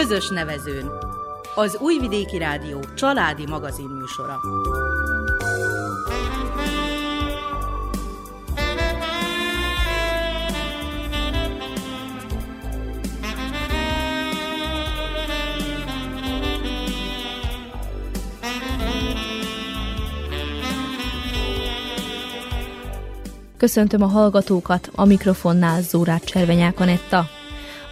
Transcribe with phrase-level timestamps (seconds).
[0.00, 0.90] Közös nevezőn.
[1.54, 4.40] Az Újvidéki Rádió családi magazin műsora.
[23.56, 27.39] Köszöntöm a hallgatókat, a mikrofonnál Zórát Cservenyák Anetta.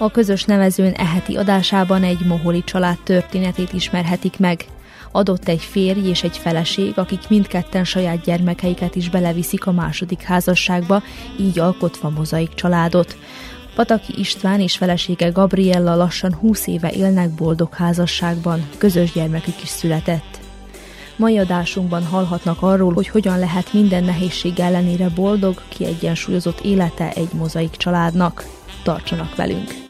[0.00, 4.64] A közös nevezőn eheti adásában egy moholi család történetét ismerhetik meg.
[5.12, 11.02] Adott egy férj és egy feleség, akik mindketten saját gyermekeiket is beleviszik a második házasságba,
[11.40, 13.16] így alkotva mozaik családot.
[13.74, 20.38] Pataki István és felesége Gabriella lassan 20 éve élnek boldog házasságban, közös gyermekük is született.
[21.16, 27.70] Mai adásunkban hallhatnak arról, hogy hogyan lehet minden nehézség ellenére boldog, kiegyensúlyozott élete egy mozaik
[27.70, 28.44] családnak.
[28.82, 29.87] Tartsanak velünk!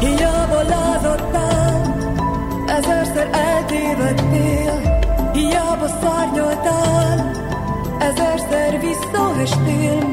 [0.00, 1.94] Hiába lázadtál,
[2.66, 5.00] ezerszer eltévedtél,
[5.32, 5.88] hiába
[7.98, 10.03] ezerszer visszaestél,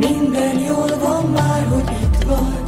[0.00, 2.59] Minden jól van már, hogy itt vagy.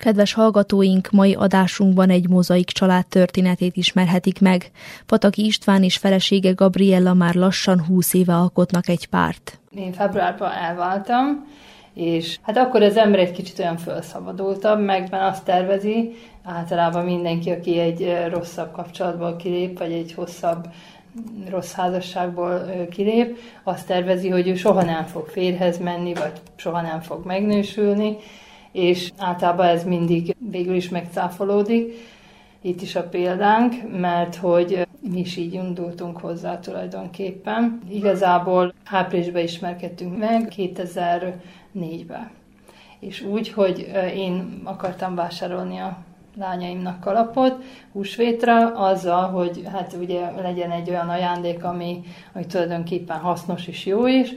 [0.00, 4.70] Kedves hallgatóink, mai adásunkban egy mozaik család történetét ismerhetik meg.
[5.06, 9.60] Pataki István és felesége Gabriella már lassan húsz éve alkotnak egy párt.
[9.76, 11.46] Én februárban elváltam,
[11.94, 16.14] és hát akkor az ember egy kicsit olyan felszabadultabb, meg azt tervezi,
[16.44, 20.66] általában mindenki, aki egy rosszabb kapcsolatból kilép, vagy egy hosszabb
[21.50, 27.00] rossz házasságból kilép, azt tervezi, hogy ő soha nem fog férhez menni, vagy soha nem
[27.00, 28.16] fog megnősülni,
[28.72, 31.92] és általában ez mindig végül is megcáfolódik.
[32.60, 37.80] Itt is a példánk, mert hogy mi is így indultunk hozzá tulajdonképpen.
[37.90, 42.30] Igazából áprilisban ismerkedtünk meg, 2004-ben.
[42.98, 45.98] És úgy, hogy én akartam vásárolni a
[46.36, 47.62] lányaimnak kalapot
[47.92, 52.00] húsvétra, azzal, hogy hát ugye legyen egy olyan ajándék, ami,
[52.32, 54.34] ami tulajdonképpen hasznos és jó is,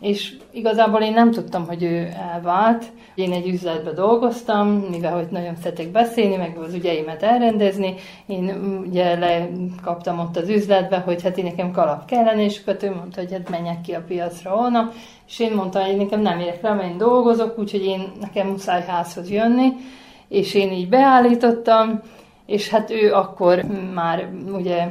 [0.00, 2.84] és igazából én nem tudtam, hogy ő elvált.
[3.14, 7.94] Én egy üzletbe dolgoztam, mivel hogy nagyon szeretek beszélni, meg az ügyeimet elrendezni.
[8.26, 8.50] Én
[8.86, 13.20] ugye lekaptam ott az üzletbe, hogy hát én nekem kalap kellene, és akkor ő mondta,
[13.20, 14.92] hogy hát menjek ki a piacra holnap.
[15.28, 18.84] És én mondtam, hogy nekem nem érek rá, mert én dolgozok, úgyhogy én nekem muszáj
[18.86, 19.72] házhoz jönni.
[20.28, 22.00] És én így beállítottam,
[22.46, 23.64] és hát ő akkor
[23.94, 24.88] már ugye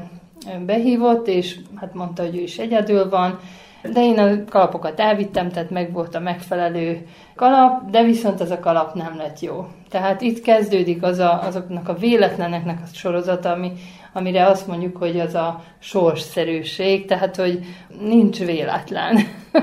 [0.66, 3.40] behívott, és hát mondta, hogy ő is egyedül van,
[3.84, 8.60] de én a kalapokat elvittem, tehát meg volt a megfelelő kalap, de viszont ez a
[8.60, 9.68] kalap nem lett jó.
[9.90, 13.72] Tehát itt kezdődik az a, azoknak a véletleneknek a sorozata, ami,
[14.14, 17.60] amire azt mondjuk, hogy az a sorsszerűség, tehát hogy
[18.00, 19.18] nincs véletlen.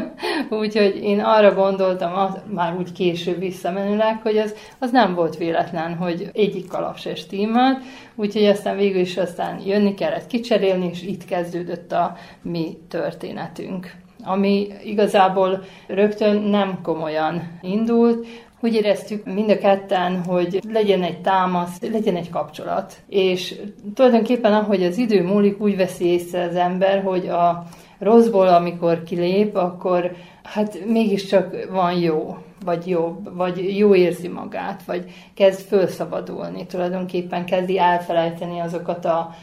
[0.61, 5.95] Úgyhogy én arra gondoltam, az, már úgy később visszamenőleg, hogy az, az nem volt véletlen,
[5.95, 7.83] hogy egyik kalap se stimmelt,
[8.15, 14.69] úgyhogy aztán végül is aztán jönni kellett kicserélni, és itt kezdődött a mi történetünk ami
[14.85, 18.27] igazából rögtön nem komolyan indult,
[18.61, 22.95] úgy éreztük mind a ketten, hogy legyen egy támasz, legyen egy kapcsolat.
[23.09, 23.55] És
[23.95, 27.67] tulajdonképpen ahogy az idő múlik, úgy veszi észre az ember, hogy a
[27.99, 30.13] rosszból, amikor kilép, akkor
[30.43, 37.79] hát mégiscsak van jó, vagy jobb, vagy jó érzi magát, vagy kezd felszabadulni, tulajdonképpen kezdi
[37.79, 39.35] elfelejteni azokat a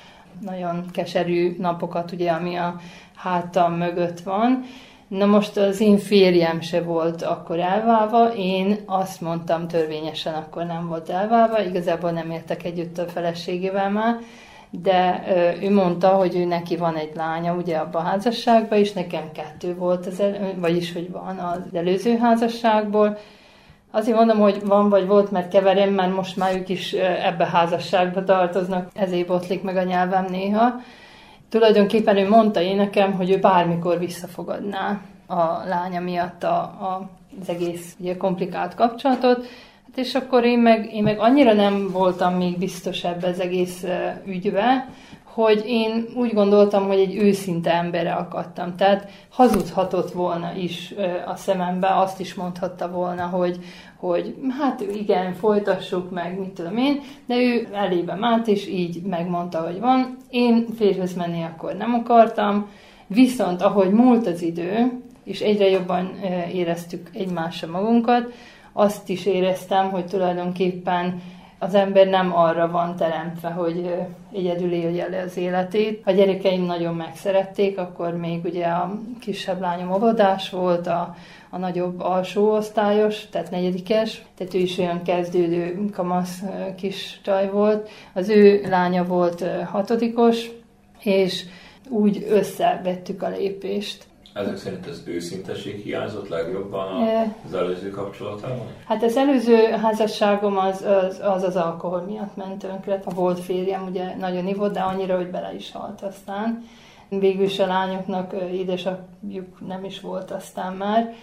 [0.42, 2.76] nagyon keserű napokat, ugye, ami a
[3.16, 4.64] hátam mögött van.
[5.08, 10.88] Na most az én férjem se volt akkor elválva, én azt mondtam törvényesen, akkor nem
[10.88, 14.18] volt elválva, igazából nem értek együtt a feleségével már,
[14.70, 15.24] de
[15.62, 19.76] ő mondta, hogy ő neki van egy lánya ugye abban a házasságban, és nekem kettő
[19.76, 23.18] volt, az el, vagyis hogy van az előző házasságból.
[23.96, 28.24] Azért mondom, hogy van vagy volt, mert keverem, mert most már ők is ebbe házasságba
[28.24, 30.82] tartoznak, ezért botlik meg a nyelvem néha.
[31.50, 37.10] Tulajdonképpen ő mondta én nekem, hogy ő bármikor visszafogadná a lánya miatt a, a,
[37.42, 39.38] az egész ugye, komplikált kapcsolatot,
[39.86, 43.86] hát és akkor én meg, én meg annyira nem voltam még biztos ebbe az egész
[44.26, 44.90] ügybe,
[45.34, 48.76] hogy én úgy gondoltam, hogy egy őszinte emberre akadtam.
[48.76, 50.94] Tehát hazudhatott volna is
[51.26, 53.60] a szemembe, azt is mondhatta volna, hogy,
[53.98, 59.62] hogy hát igen, folytassuk meg, mit tudom én, de ő elébe ment, és így megmondta,
[59.62, 60.18] hogy van.
[60.30, 62.68] Én férhez menni akkor nem akartam,
[63.08, 66.20] viszont ahogy múlt az idő, és egyre jobban
[66.54, 68.34] éreztük egymásra magunkat,
[68.74, 71.22] azt is éreztem, hogy tulajdonképpen
[71.64, 73.96] az ember nem arra van teremtve, hogy
[74.34, 76.02] egyedül élje le az életét.
[76.06, 81.16] A gyerekeim nagyon megszerették, akkor még ugye a kisebb lányom óvodás volt, a,
[81.50, 86.44] a nagyobb alsó osztályos, tehát negyedikes, tehát ő is olyan kezdődő kamasz
[86.76, 87.90] kis csaj volt.
[88.14, 90.50] Az ő lánya volt hatodikos,
[91.00, 91.44] és
[91.90, 94.04] úgy összevettük a lépést.
[94.34, 97.08] Ezek szerint az őszinteség hiányzott legjobban
[97.46, 98.68] az előző kapcsolatában?
[98.88, 103.02] Hát az előző házasságom az az, az, az alkohol miatt ment tönkre.
[103.06, 106.64] A volt férjem ugye nagyon ivott, de annyira, hogy bele is halt aztán.
[107.10, 111.14] Végül is a lányoknak édesapjuk nem is volt aztán már.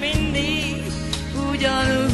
[0.00, 0.82] Mindig
[1.50, 2.11] ugyanúgy,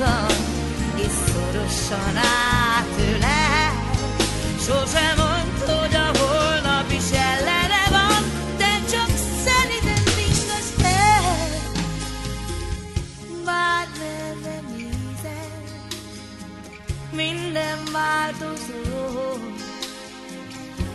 [0.00, 0.36] fáradtam,
[0.96, 3.88] és szorosan átölel.
[4.58, 8.22] Sose mondd, hogy a holnap is ellene van,
[8.56, 9.10] de csak
[9.44, 11.48] szeliden dingasd el.
[13.44, 15.52] Várd merre nézel,
[17.12, 19.38] minden változó.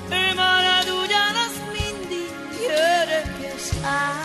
[0.10, 2.30] Ő marad ugyanaz mindig,
[2.68, 4.25] örökös álmodozó.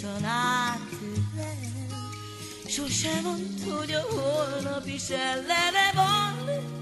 [0.00, 1.58] Szorosan átölel.
[2.66, 6.79] Sose mondd, hogy a holnap is ellene van,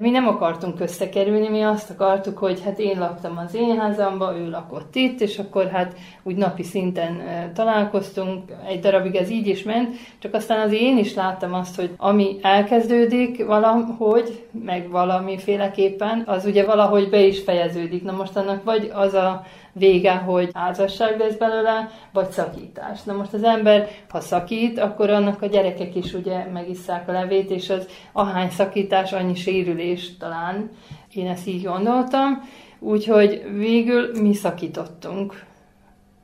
[0.00, 4.50] Mi nem akartunk összekerülni, mi azt akartuk, hogy hát én laktam az én házamba, ő
[4.50, 7.22] lakott itt, és akkor hát úgy napi szinten
[7.54, 11.94] találkoztunk, egy darabig ez így is ment, csak aztán az én is láttam azt, hogy
[11.96, 18.02] ami elkezdődik valahogy, meg valamiféleképpen, az ugye valahogy be is fejeződik.
[18.02, 19.44] Na most annak vagy az a
[19.78, 23.02] vége, hogy házasság lesz belőle, vagy szakítás.
[23.02, 27.50] Na most az ember, ha szakít, akkor annak a gyerekek is ugye megisszák a levét,
[27.50, 30.70] és az ahány szakítás, annyi sérülés talán.
[31.14, 32.48] Én ezt így gondoltam.
[32.78, 35.46] Úgyhogy végül mi szakítottunk.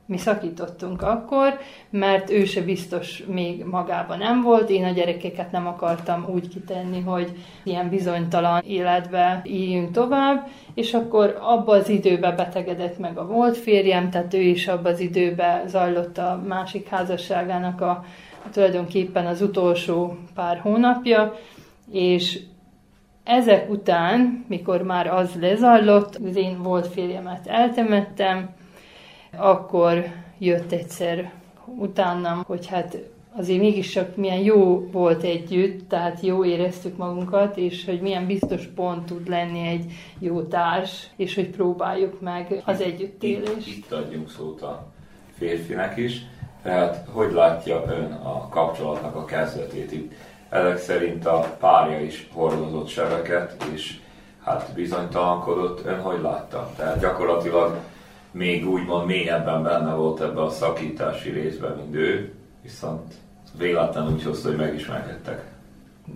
[0.07, 1.59] Mi szakítottunk akkor,
[1.89, 4.69] mert ő se biztos még magában nem volt.
[4.69, 7.31] Én a gyerekeket nem akartam úgy kitenni, hogy
[7.63, 14.09] ilyen bizonytalan életbe éljünk tovább, és akkor abba az időbe betegedett meg a volt férjem,
[14.09, 18.03] tehát ő is abba az időbe zajlott a másik házasságának a,
[18.51, 21.35] tulajdonképpen az utolsó pár hónapja,
[21.91, 22.39] és
[23.23, 28.49] ezek után, mikor már az lezajlott, az én volt férjemet eltemettem,
[29.37, 30.05] akkor
[30.37, 31.31] jött egyszer
[31.65, 32.97] utánam, hogy hát
[33.37, 39.05] azért mégiscsak milyen jó volt együtt, tehát jó éreztük magunkat, és hogy milyen biztos pont
[39.05, 43.67] tud lenni egy jó társ, és hogy próbáljuk meg az együttélést.
[43.67, 44.87] Itt, itt adjunk szót a
[45.37, 46.21] férfinek is.
[46.63, 50.13] Tehát hogy látja ön a kapcsolatnak a kezdetét itt?
[50.49, 53.99] Ezek szerint a párja is hordozott sebeket, és
[54.43, 55.85] hát bizonytalankodott.
[55.85, 56.71] Ön hogy látta?
[56.75, 57.79] Tehát gyakorlatilag
[58.35, 63.13] még úgymond mélyebben benne volt ebbe a szakítási részben, mint ő, viszont
[63.57, 65.43] véletlenül úgy hozta, hogy megismerkedtek.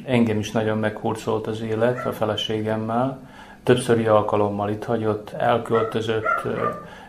[0.06, 3.30] Engem is nagyon meghurcolt az élet a feleségemmel.
[3.64, 6.48] Többszöri alkalommal itt hagyott, elköltözött,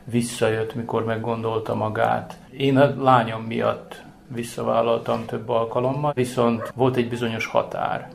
[0.04, 2.36] visszajött, mikor meggondolta magát.
[2.50, 8.10] Én a lányom miatt visszavállaltam több alkalommal, viszont volt egy bizonyos határ,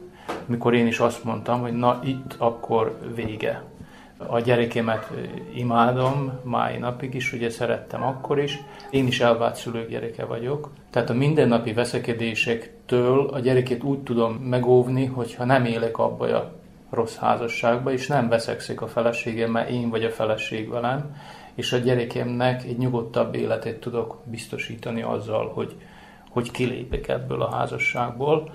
[0.46, 3.64] mikor én is azt mondtam, hogy na itt akkor vége.
[4.18, 5.12] A gyerekemet
[5.54, 8.60] imádom mai napig is, ugye szerettem akkor is.
[8.90, 10.70] Én is elvált szülők gyereke vagyok.
[10.90, 16.54] Tehát a mindennapi veszekedésektől a gyerekét úgy tudom megóvni, hogyha nem élek abba a
[16.90, 21.16] rossz házasságba, és nem veszekszik a feleségemmel, én vagy a feleség velem,
[21.56, 25.76] és a gyerekemnek egy nyugodtabb életet tudok biztosítani azzal, hogy,
[26.30, 28.54] hogy kilépek ebből a házasságból.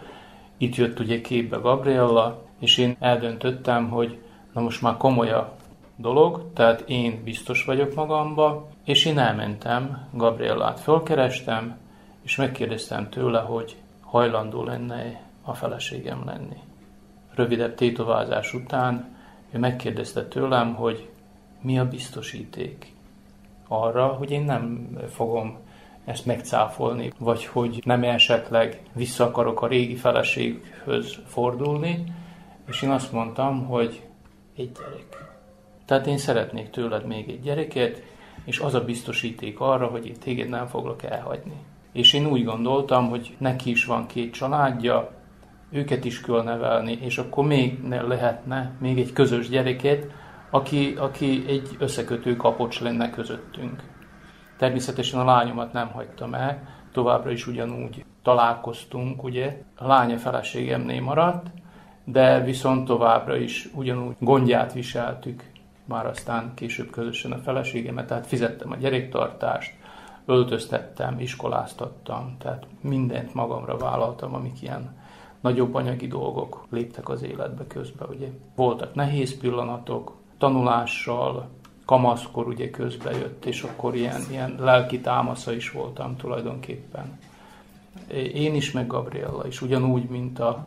[0.56, 4.18] Itt jött ugye képbe Gabriella, és én eldöntöttem, hogy
[4.52, 5.56] na most már komoly a
[5.96, 11.78] dolog, tehát én biztos vagyok magamba, és én elmentem, Gabriellát fölkerestem,
[12.22, 16.56] és megkérdeztem tőle, hogy hajlandó lenne a feleségem lenni.
[17.34, 19.16] Rövidebb tétovázás után
[19.50, 21.08] ő megkérdezte tőlem, hogy
[21.60, 22.92] mi a biztosíték
[23.68, 25.58] arra, hogy én nem fogom
[26.04, 32.04] ezt megcáfolni, vagy hogy nem esetleg vissza akarok a régi feleséghöz fordulni,
[32.66, 34.02] és én azt mondtam, hogy
[34.56, 35.38] egy gyerek.
[35.84, 38.02] Tehát én szeretnék tőled még egy gyereket,
[38.44, 41.56] és az a biztosíték arra, hogy én téged nem foglak elhagyni.
[41.92, 45.10] És én úgy gondoltam, hogy neki is van két családja,
[45.70, 50.06] őket is kell nevelni, és akkor még ne lehetne még egy közös gyereket,
[50.50, 53.82] aki, aki egy összekötő kapocs lenne közöttünk.
[54.56, 59.62] Természetesen a lányomat nem hagytam el, továbbra is ugyanúgy találkoztunk, ugye.
[59.76, 61.46] A lánya feleségemnél maradt,
[62.12, 65.42] de viszont továbbra is ugyanúgy gondját viseltük,
[65.84, 69.74] már aztán később közösen a feleségemet, tehát fizettem a gyerektartást,
[70.24, 74.98] öltöztettem, iskoláztattam, tehát mindent magamra vállaltam, amik ilyen
[75.40, 78.08] nagyobb anyagi dolgok léptek az életbe közben.
[78.08, 78.28] Ugye.
[78.54, 81.48] Voltak nehéz pillanatok, tanulással,
[81.84, 87.18] kamaszkor ugye közbe jött, és akkor ilyen, ilyen lelki támasza is voltam tulajdonképpen.
[88.34, 90.66] Én is, meg Gabriella is, ugyanúgy, mint a,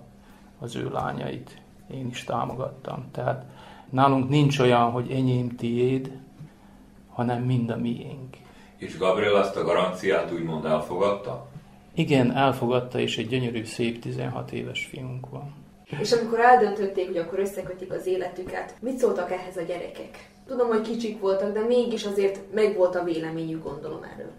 [0.64, 1.62] az ő lányait.
[1.92, 3.06] Én is támogattam.
[3.12, 3.46] Tehát
[3.90, 6.12] nálunk nincs olyan, hogy enyém tiéd,
[7.10, 8.38] hanem mind a miénk.
[8.78, 11.48] És Gabriel azt a garanciát úgymond elfogadta?
[11.94, 15.54] Igen, elfogadta, és egy gyönyörű, szép 16 éves fiunk van.
[16.00, 20.32] És amikor eldöntötték, hogy akkor összekötik az életüket, mit szóltak ehhez a gyerekek?
[20.48, 24.32] Tudom, hogy kicsik voltak, de mégis azért megvolt a véleményük, gondolom erről.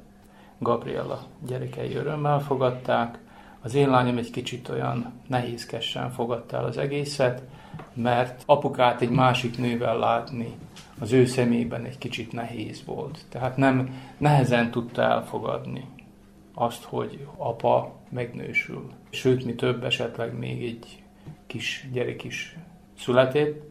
[0.58, 3.18] Gabriella gyerekei örömmel fogadták,
[3.64, 7.42] az én lányom egy kicsit olyan nehézkesen fogadta el az egészet,
[7.94, 10.54] mert apukát egy másik nővel látni
[10.98, 13.24] az ő szemében egy kicsit nehéz volt.
[13.28, 15.84] Tehát nem nehezen tudta elfogadni
[16.54, 18.90] azt, hogy apa megnősül.
[19.10, 21.02] Sőt, mi több esetleg még egy
[21.46, 22.56] kis gyerek is
[22.98, 23.62] született,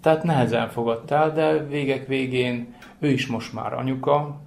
[0.00, 4.40] tehát nehezen fogadtál, de végek végén ő is most már anyuka,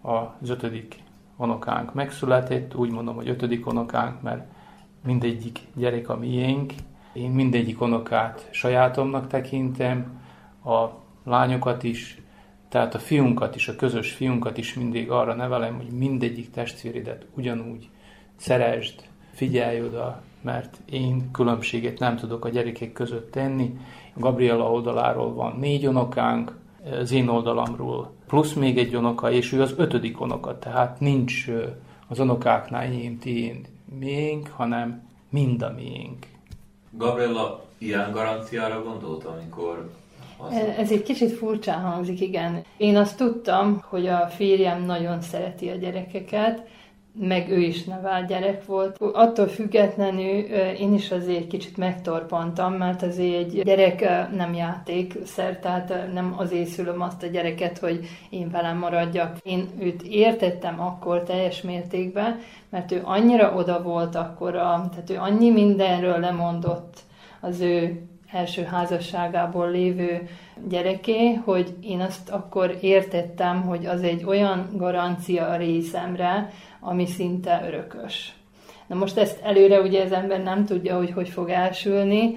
[0.00, 1.03] az ötödik
[1.36, 4.46] unokánk megszületett, úgy mondom, hogy ötödik unokánk, mert
[5.04, 6.72] mindegyik gyerek a miénk,
[7.12, 10.22] én mindegyik unokát sajátomnak tekintem,
[10.64, 10.88] a
[11.24, 12.22] lányokat is,
[12.68, 17.88] tehát a fiunkat is, a közös fiunkat is mindig arra nevelem, hogy mindegyik testvéredet ugyanúgy
[18.36, 23.78] szeresd, figyelj oda, mert én különbséget nem tudok a gyerekek között tenni.
[24.14, 26.56] Gabriela oldaláról van négy unokánk,
[26.90, 31.46] az én oldalamról plusz még egy unoka, és ő az ötödik unoka, tehát nincs
[32.08, 33.68] az unokáknál enyém, tiéd,
[33.98, 36.26] miénk, hanem mind a miénk.
[36.90, 39.90] Gabriela ilyen garanciára gondolt, amikor
[40.36, 40.52] az...
[40.78, 42.62] Ez egy kicsit furcsán hangzik, igen.
[42.76, 46.68] Én azt tudtam, hogy a férjem nagyon szereti a gyerekeket,
[47.18, 48.98] meg ő is nevel gyerek volt.
[49.12, 50.40] Attól függetlenül
[50.78, 54.00] én is azért kicsit megtorpantam, mert azért egy gyerek
[54.36, 59.36] nem játékszer, tehát nem azért szülöm azt a gyereket, hogy én velem maradjak.
[59.42, 62.38] Én őt értettem akkor teljes mértékben,
[62.70, 66.98] mert ő annyira oda volt akkor, tehát ő annyi mindenről lemondott
[67.40, 68.02] az ő
[68.34, 70.28] első házasságából lévő
[70.68, 77.64] gyereké, hogy én azt akkor értettem, hogy az egy olyan garancia a részemre, ami szinte
[77.66, 78.32] örökös.
[78.86, 82.36] Na most ezt előre ugye az ember nem tudja, hogy hogy fog elsülni,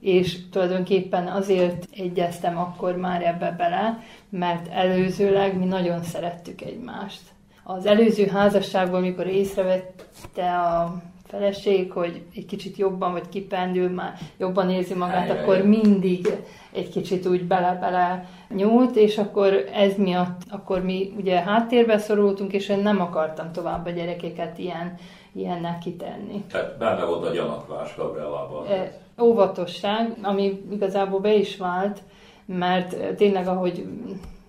[0.00, 7.20] és tulajdonképpen azért egyeztem akkor már ebbe bele, mert előzőleg mi nagyon szerettük egymást.
[7.62, 14.70] Az előző házasságból, mikor észrevette a feleség, hogy egy kicsit jobban, vagy kipendül, már jobban
[14.70, 15.42] érzi magát, Ajaj.
[15.42, 16.28] akkor mindig
[16.72, 22.68] egy kicsit úgy bele-bele nyúlt, és akkor ez miatt, akkor mi ugye háttérbe szorultunk, és
[22.68, 24.94] én nem akartam tovább a gyerekeket ilyen,
[25.32, 26.44] ilyennek kitenni.
[26.50, 28.66] Tehát benne volt a gyanakvás Gabrielában.
[28.66, 32.02] E, óvatosság, ami igazából be is vált,
[32.44, 33.86] mert tényleg ahogy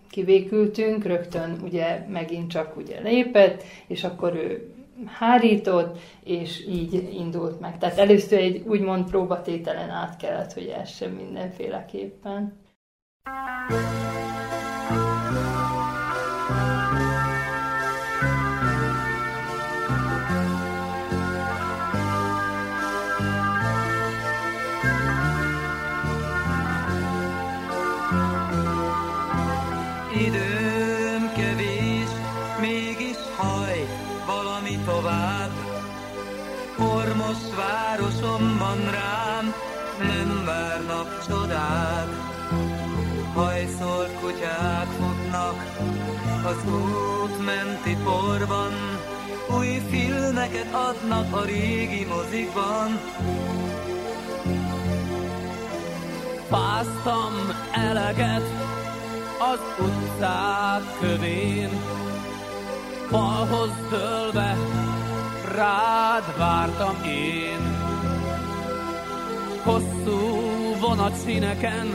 [0.09, 4.73] kivékültünk, rögtön ugye megint csak ugye lépett, és akkor ő
[5.05, 7.77] hárított, és így indult meg.
[7.77, 12.59] Tehát először egy úgymond próbatételen át kellett, hogy essen mindenféleképpen.
[13.69, 14.38] Időm
[38.39, 39.53] városomban rám
[39.99, 42.07] nem várnak csodák.
[43.33, 45.65] Hajszolt kutyák futnak
[46.45, 48.71] az út menti porban,
[49.57, 52.99] új filmeket adnak a régi mozikban.
[56.49, 57.33] Fáztam
[57.71, 58.43] eleget
[59.51, 61.69] az utcák kövén,
[63.09, 64.57] falhoz dőlve
[65.55, 67.68] rád vártam én.
[69.63, 70.19] Hosszú
[70.79, 71.87] vonatszíneken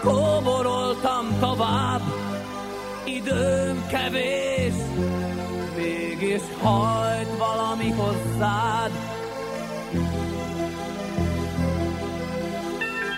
[0.00, 2.02] kóboroltam tovább,
[3.04, 4.74] időm kevés,
[5.76, 8.90] mégis hajt valami hozzád.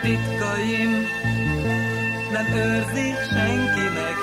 [0.08, 1.06] titkaim
[2.32, 4.16] nem őrzi senki meg.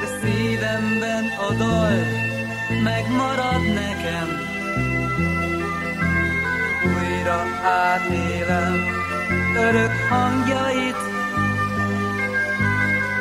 [0.00, 1.94] De szívemben a dal
[2.82, 4.49] megmarad nekem.
[7.30, 8.86] Újra átélem
[9.56, 10.96] örök hangjait,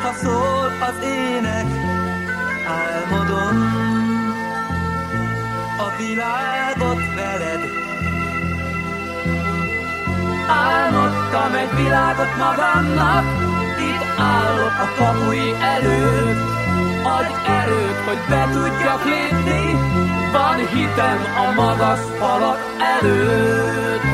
[0.02, 1.66] ha szól az ének,
[2.68, 3.58] álmodom
[5.78, 7.62] a világot veled.
[10.48, 13.26] Álmodtam egy világot magamnak,
[13.80, 16.40] itt állok a kapui előtt.
[17.04, 19.78] Adj erőt, hogy be tudjak lépni,
[20.32, 24.09] van hitem a magas falak előtt.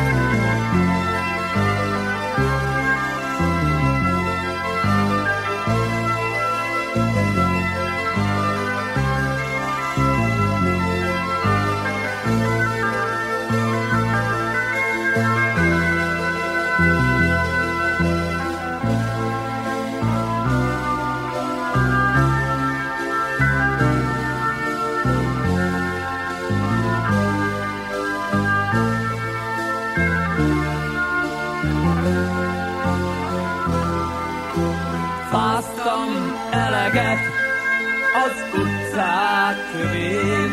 [38.25, 40.51] Az utcák kövén,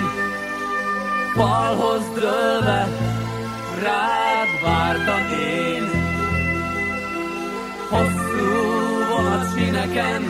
[1.34, 2.88] falhoz dőlve
[3.82, 5.84] rád vártam én.
[7.90, 8.48] Hosszú
[9.10, 10.22] vonatszíneken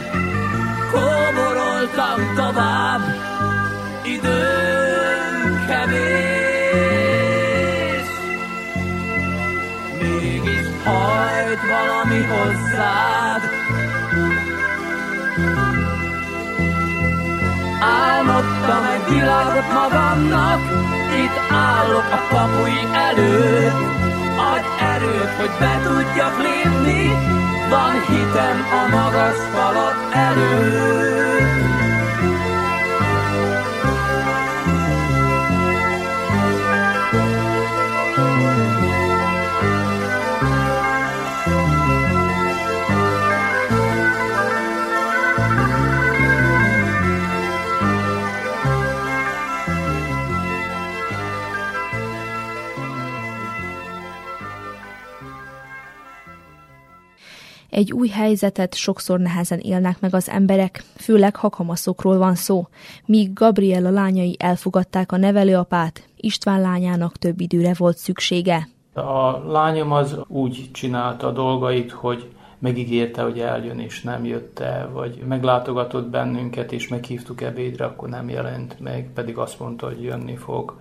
[0.90, 3.00] kóboroltam tovább,
[4.04, 6.88] időm kevés.
[10.00, 13.41] Mégis hajt valami hozzád,
[18.62, 20.60] Álmodtam egy világot magamnak,
[21.24, 23.72] itt állok a kapui előtt.
[24.52, 27.08] Adj erőt, hogy be tudjak lépni,
[27.70, 31.81] van hitem a magas falak előtt.
[57.72, 62.68] Egy új helyzetet sokszor nehezen élnek meg az emberek, főleg ha kamaszokról van szó.
[63.04, 68.68] Míg Gabriella lányai elfogadták a nevelőapát, István lányának több időre volt szüksége.
[68.94, 74.90] A lányom az úgy csinálta a dolgait, hogy megígérte, hogy eljön és nem jött el,
[74.92, 80.36] vagy meglátogatott bennünket és meghívtuk ebédre, akkor nem jelent meg, pedig azt mondta, hogy jönni
[80.36, 80.80] fog.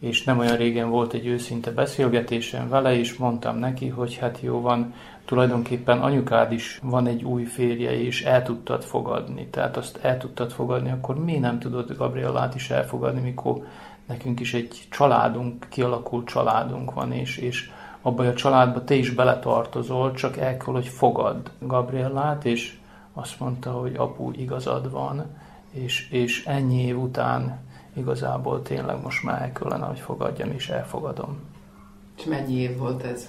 [0.00, 4.60] és nem olyan régen volt egy őszinte beszélgetésem vele, és mondtam neki, hogy hát jó
[4.60, 4.94] van,
[5.30, 9.46] tulajdonképpen anyukád is van egy új férje, és el tudtad fogadni.
[9.46, 13.66] Tehát azt el tudtad fogadni, akkor mi nem tudod Gabrielát is elfogadni, mikor
[14.06, 17.70] nekünk is egy családunk, kialakult családunk van, és, és
[18.02, 22.78] abban a családba te is beletartozol, csak el kell, hogy fogad Gabrielát, és
[23.12, 25.26] azt mondta, hogy apu, igazad van,
[25.70, 27.58] és, és ennyi év után
[27.92, 31.38] igazából tényleg most már el kellene, hogy fogadjam, és elfogadom.
[32.16, 33.28] És mennyi év volt ez?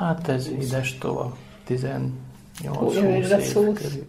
[0.00, 2.12] Hát ez ides tova, 18
[2.78, 3.54] 20 Jövőre év 20.
[3.54, 4.06] körülbelül.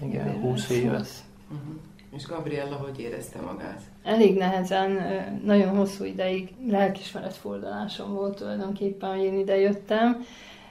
[0.00, 0.96] Igen, 20 éve.
[0.96, 1.06] Uh-huh.
[2.16, 3.80] És Gabriella hogy érezte magát?
[4.02, 4.98] Elég nehezen,
[5.44, 10.24] nagyon hosszú ideig lelkismeret fordulásom volt tulajdonképpen, hogy én ide jöttem.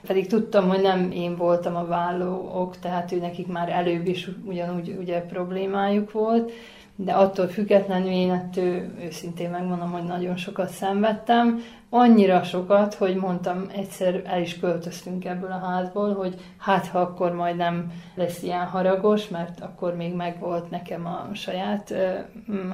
[0.07, 4.29] Pedig tudtam, hogy nem én voltam a válló ok, tehát ő nekik már előbb is
[4.45, 6.51] ugyanúgy ugye problémájuk volt,
[6.95, 11.59] de attól függetlenül én ettől őszintén megmondom, hogy nagyon sokat szenvedtem.
[11.89, 17.31] Annyira sokat, hogy mondtam, egyszer el is költöztünk ebből a házból, hogy hát ha akkor
[17.33, 21.93] majd nem lesz ilyen haragos, mert akkor még megvolt nekem a saját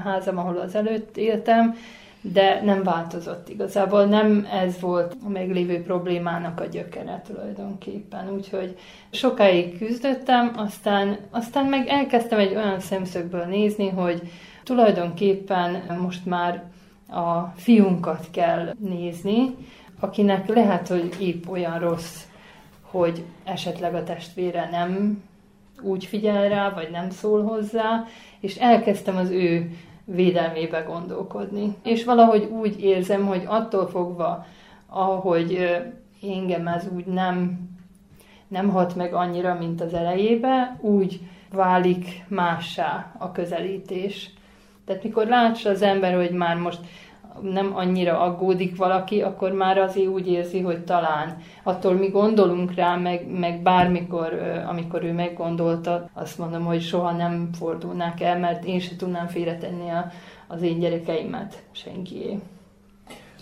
[0.03, 1.75] házam, ahol az előtt éltem,
[2.21, 4.05] de nem változott igazából.
[4.05, 8.29] Nem ez volt a meglévő problémának a gyökere tulajdonképpen.
[8.29, 8.77] Úgyhogy
[9.09, 14.21] sokáig küzdöttem, aztán, aztán meg elkezdtem egy olyan szemszögből nézni, hogy
[14.63, 16.63] tulajdonképpen most már
[17.09, 19.55] a fiunkat kell nézni,
[19.99, 22.23] akinek lehet, hogy épp olyan rossz,
[22.81, 25.23] hogy esetleg a testvére nem
[25.81, 28.05] úgy figyel rá, vagy nem szól hozzá,
[28.39, 29.71] és elkezdtem az ő
[30.05, 31.75] védelmébe gondolkodni.
[31.83, 34.45] És valahogy úgy érzem, hogy attól fogva,
[34.87, 35.77] ahogy
[36.21, 37.59] engem ez úgy nem,
[38.47, 41.19] nem hat meg annyira, mint az elejébe, úgy
[41.51, 44.29] válik mássá a közelítés.
[44.85, 46.79] Tehát mikor látsa az ember, hogy már most
[47.41, 52.95] nem annyira aggódik valaki, akkor már azért úgy érzi, hogy talán attól mi gondolunk rá,
[52.95, 54.33] meg, meg bármikor,
[54.67, 59.89] amikor ő meggondolta, azt mondom, hogy soha nem fordulnák el, mert én se tudnám félretenni
[59.89, 60.11] a,
[60.47, 62.39] az én gyerekeimet senkié.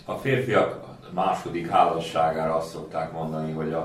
[0.04, 0.80] A férfiak
[1.14, 3.76] második házasságára azt szokták mondani, hogy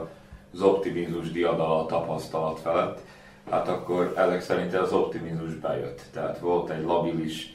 [0.53, 2.99] az optimizmus diadala a tapasztalat felett,
[3.49, 6.01] hát akkor ezek szerint az optimizmus bejött.
[6.13, 7.54] Tehát volt egy labilis,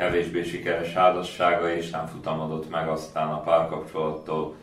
[0.00, 4.54] kevésbé sikeres házassága, és nem futamodott meg aztán a párkapcsolattól.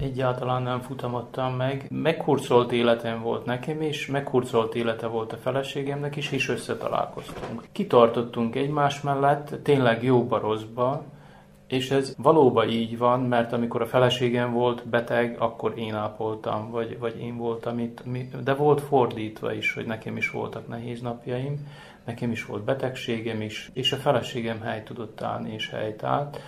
[0.00, 1.86] Egyáltalán nem futamodtam meg.
[1.90, 7.62] Meghurcolt életem volt nekem is, meghurcolt élete volt a feleségemnek is, és összetalálkoztunk.
[7.72, 11.02] Kitartottunk egymás mellett, tényleg jóba rosszba,
[11.66, 16.98] és ez valóban így van, mert amikor a feleségem volt beteg, akkor én ápoltam, vagy,
[16.98, 18.02] vagy én voltam itt.
[18.42, 21.66] De volt fordítva is, hogy nekem is voltak nehéz napjaim,
[22.04, 26.40] nekem is volt betegségem is, és a feleségem hely tudott állni, és helyt állt.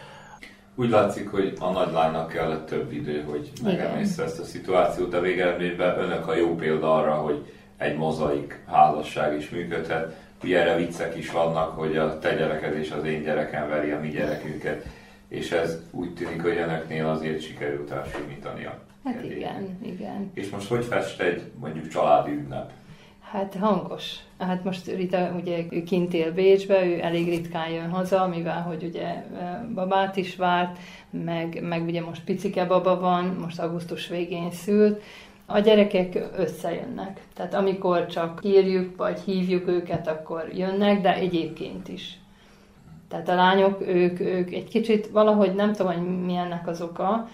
[0.74, 5.98] Úgy látszik, hogy a nagylánynak kellett több idő, hogy megemészte ezt a szituációt, de végeredményben
[5.98, 10.16] önök a jó példa arra, hogy egy mozaik házasság is működhet.
[10.42, 14.00] Ugye erre viccek is vannak, hogy a te gyereked és az én gyerekem veri a
[14.00, 14.86] mi gyerekünket,
[15.28, 18.78] és ez úgy tűnik, hogy önöknél azért sikerült elsimítania.
[19.04, 20.30] Hát igen, igen.
[20.34, 22.72] És most hogy fest egy mondjuk családi ünnep?
[23.30, 24.16] Hát hangos.
[24.38, 28.82] Hát most Rita ugye ő kint él Bécsbe, ő elég ritkán jön haza, mivel hogy
[28.82, 29.24] ugye
[29.74, 30.78] babát is várt,
[31.10, 35.02] meg, meg ugye most picike baba van, most augusztus végén szült.
[35.46, 37.20] A gyerekek összejönnek.
[37.34, 42.18] Tehát amikor csak írjuk, vagy hívjuk őket, akkor jönnek, de egyébként is.
[43.08, 47.28] Tehát a lányok, ők, ők egy kicsit valahogy nem tudom, hogy mi ennek az oka,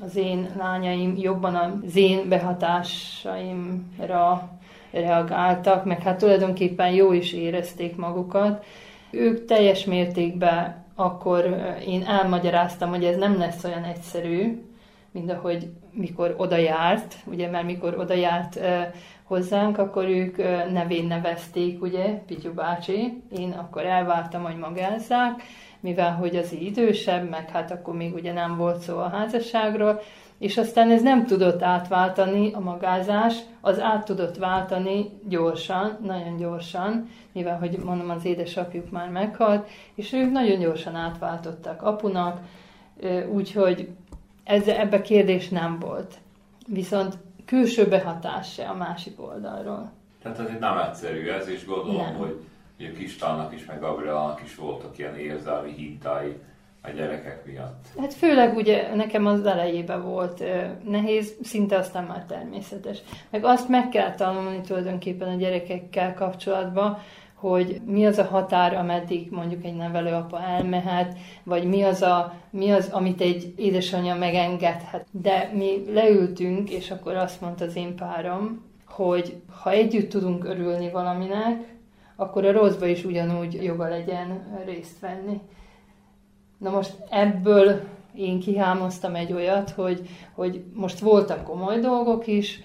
[0.00, 4.50] az én lányaim jobban az én behatásaimra
[4.94, 8.64] reagáltak, meg hát tulajdonképpen jó is érezték magukat.
[9.10, 14.62] Ők teljes mértékben akkor én elmagyaráztam, hogy ez nem lesz olyan egyszerű,
[15.10, 18.60] mint ahogy mikor oda járt, ugye, mert mikor oda járt
[19.22, 25.42] hozzánk, akkor ők ö, nevén nevezték, ugye, Pityu bácsi, én akkor elvártam, hogy magázzák,
[25.80, 30.00] mivel hogy az idősebb, meg hát akkor még ugye nem volt szó a házasságról,
[30.38, 37.08] és aztán ez nem tudott átváltani a magázás, az át tudott váltani gyorsan, nagyon gyorsan,
[37.32, 42.40] mivel, hogy mondom, az édesapjuk már meghalt, és ők nagyon gyorsan átváltottak apunak,
[43.32, 43.88] úgyhogy
[44.44, 46.14] ez, ebbe kérdés nem volt.
[46.66, 49.92] Viszont külső behatás se a másik oldalról.
[50.22, 52.14] Tehát azért nem egyszerű ez, és gondolom, Nem.
[52.14, 52.40] hogy
[52.78, 56.36] ugye Kistának is, meg Gabrielának is voltak ilyen érzelmi hintái
[56.86, 57.86] a gyerekek miatt.
[57.98, 60.44] Hát főleg ugye nekem az elejében volt
[60.88, 62.98] nehéz, szinte aztán már természetes.
[63.30, 66.98] Meg azt meg kell tanulni tulajdonképpen a gyerekekkel kapcsolatban,
[67.34, 72.70] hogy mi az a határ, ameddig mondjuk egy nevelőapa elmehet, vagy mi az, a, mi
[72.70, 75.06] az, amit egy édesanyja megengedhet.
[75.10, 80.90] De mi leültünk, és akkor azt mondta az én párom, hogy ha együtt tudunk örülni
[80.90, 81.72] valaminek,
[82.16, 85.40] akkor a rosszba is ugyanúgy joga legyen részt venni.
[86.64, 87.80] Na most ebből
[88.14, 92.60] én kihámoztam egy olyat, hogy, hogy most voltak komoly dolgok is,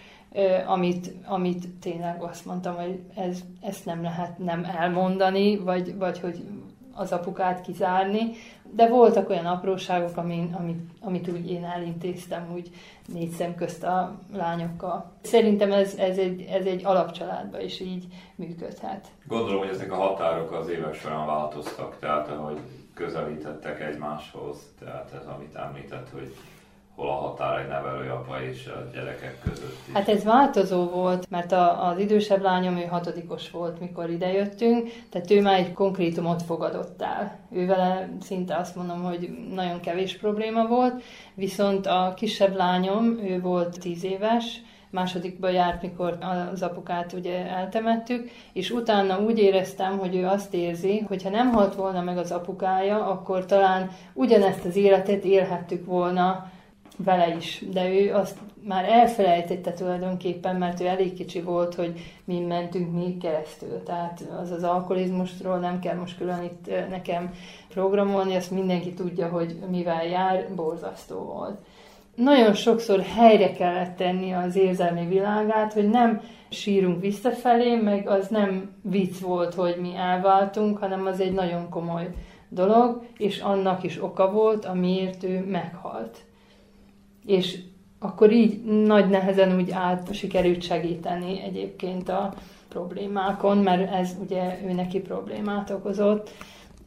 [0.68, 6.44] amit, amit tényleg azt mondtam, hogy ez, ezt nem lehet nem elmondani, vagy, vagy hogy
[6.94, 8.32] az apukát kizárni,
[8.76, 12.70] de voltak olyan apróságok, amin, amit, amit úgy én elintéztem, úgy
[13.14, 15.12] négy szem közt a lányokkal.
[15.22, 19.08] Szerintem ez, ez, egy, ez egy alapcsaládban is így működhet.
[19.28, 22.60] Gondolom, hogy ezek a határok az évek során változtak, tehát ahogy
[23.00, 26.36] közelítettek egymáshoz, tehát ez, amit említett, hogy
[26.96, 29.78] hol a határ egy nevelőapa és a gyerekek között.
[29.94, 35.32] Hát ez változó volt, mert a, az idősebb lányom, ő hatodikos volt, mikor idejöttünk, tehát
[35.32, 37.40] ő már egy konkrétumot fogadott el.
[37.52, 37.76] Ő
[38.22, 44.04] szinte azt mondom, hogy nagyon kevés probléma volt, viszont a kisebb lányom, ő volt tíz
[44.04, 46.18] éves, másodikba járt, mikor
[46.54, 51.52] az apukát ugye eltemettük, és utána úgy éreztem, hogy ő azt érzi, hogy ha nem
[51.52, 56.52] halt volna meg az apukája, akkor talán ugyanezt az életet élhettük volna
[57.04, 62.40] vele is, de ő azt már elfelejtette tulajdonképpen, mert ő elég kicsi volt, hogy mi
[62.40, 63.84] mentünk mi keresztül.
[63.84, 67.34] Tehát az az alkoholizmusról nem kell most külön itt nekem
[67.70, 71.60] programolni, azt mindenki tudja, hogy mivel jár, borzasztó volt.
[72.24, 78.72] Nagyon sokszor helyre kellett tenni az érzelmi világát, hogy nem sírunk visszafelé, meg az nem
[78.82, 82.10] vicc volt, hogy mi elváltunk, hanem az egy nagyon komoly
[82.50, 86.24] dolog, és annak is oka volt, amiért ő meghalt
[87.30, 87.60] és
[88.00, 92.34] akkor így nagy nehezen úgy át sikerült segíteni egyébként a
[92.70, 96.30] problémákon, mert ez ugye ő neki problémát okozott.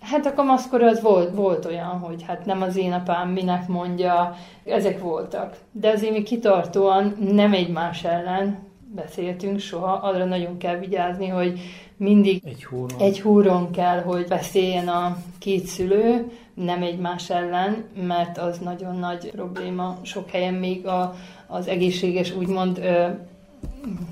[0.02, 4.36] Hát a kamaszkor az volt, volt olyan, hogy hát nem az én apám minek mondja,
[4.64, 5.56] ezek voltak.
[5.72, 11.60] De azért mi kitartóan nem egymás ellen beszéltünk soha, arra nagyon kell vigyázni, hogy
[11.96, 18.38] mindig egy húron, egy húron kell, hogy beszéljen a két szülő, nem egymás ellen, mert
[18.38, 19.98] az nagyon nagy probléma.
[20.02, 21.14] Sok helyen még a,
[21.46, 23.06] az egészséges, úgymond, ö,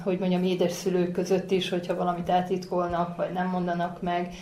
[0.03, 4.35] hogy mondjam, édeszülők között is, hogyha valamit eltitkolnak, vagy nem mondanak meg,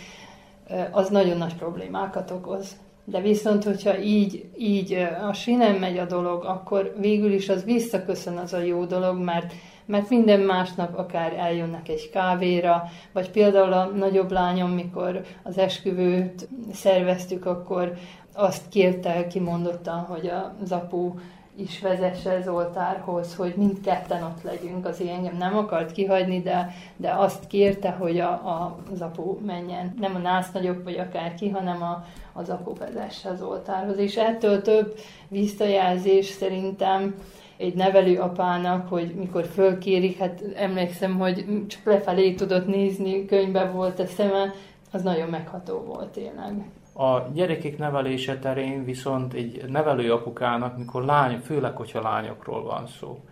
[0.91, 2.75] az nagyon nagy problémákat okoz.
[3.05, 8.37] De viszont, hogyha így, így a sinem megy a dolog, akkor végül is az visszaköszön
[8.37, 9.53] az a jó dolog, mert
[9.89, 16.47] mert minden másnap akár eljönnek egy kávéra, vagy például a nagyobb lányom, mikor az esküvőt
[16.73, 17.93] szerveztük, akkor
[18.39, 20.31] azt kérte kimondottan, hogy
[20.63, 21.13] az apu
[21.55, 24.85] is vezesse az oltárhoz, hogy mindketten ott legyünk.
[24.85, 29.93] Az engem nem akart kihagyni, de, de azt kérte, hogy a, a, az apu menjen.
[29.99, 33.97] Nem a nász nagyobb, vagy akár ki, hanem a, az apu vezesse az oltárhoz.
[33.97, 34.95] És ettől több
[35.27, 37.15] visszajelzés szerintem
[37.57, 43.99] egy nevelő apának, hogy mikor fölkérik, hát emlékszem, hogy csak lefelé tudott nézni, könyvben volt
[43.99, 44.53] a szeme,
[44.91, 46.65] az nagyon megható volt tényleg.
[46.99, 53.23] A gyerekek nevelése terén viszont egy nevelő apukának, mikor lány, főleg, hogyha lányokról van szó,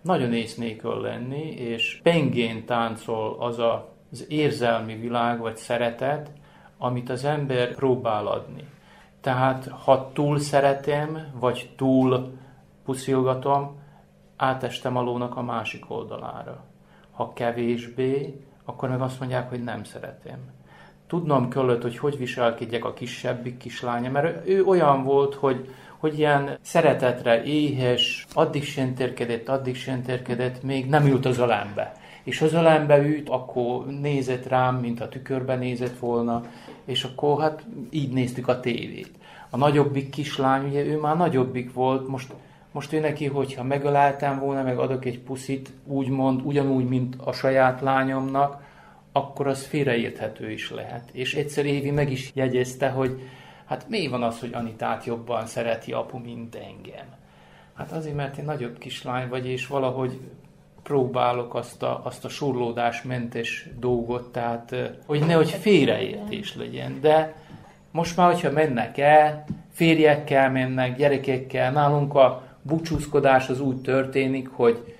[0.00, 6.30] nagyon észnéköl lenni, és pengén táncol az a, az érzelmi világ, vagy szeretet,
[6.78, 8.64] amit az ember próbál adni.
[9.20, 12.38] Tehát, ha túl szeretem, vagy túl
[12.84, 13.78] puszilgatom,
[14.36, 16.64] átestem a lónak a másik oldalára.
[17.10, 20.38] Ha kevésbé, akkor meg azt mondják, hogy nem szeretem.
[21.06, 26.58] Tudnom kellett, hogy hogy viselkedjek a kisebbik kislánya, mert ő olyan volt, hogy, hogy ilyen
[26.62, 31.92] szeretetre éhes, addig sentérkedett, addig sentérkedett, még nem ült az ölembe.
[32.22, 36.44] És az ölembe ült, akkor nézett rám, mint a tükörbe nézett volna,
[36.84, 39.10] és akkor hát így néztük a tévét.
[39.50, 42.32] A nagyobbik kislány, ugye ő már nagyobbik volt, most
[42.74, 47.80] most ő neki, hogyha megöleltem volna, meg adok egy puszit, úgymond, ugyanúgy, mint a saját
[47.80, 48.62] lányomnak,
[49.16, 51.08] akkor az félreérthető is lehet.
[51.12, 53.20] És egyszer Évi meg is jegyezte, hogy
[53.64, 57.06] hát mi van az, hogy Anitát jobban szereti apu, mint engem.
[57.74, 60.20] Hát azért, mert én nagyobb kislány vagy, és valahogy
[60.82, 64.74] próbálok azt a, azt a surlódásmentes dolgot, tehát
[65.06, 67.00] hogy nehogy félreértés legyen.
[67.00, 67.34] De
[67.90, 74.94] most már, hogyha mennek el, férjekkel mennek, gyerekekkel, nálunk a búcsúzkodás az úgy történik, hogy